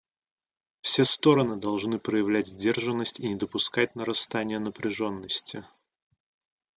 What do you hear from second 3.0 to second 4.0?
и не допускать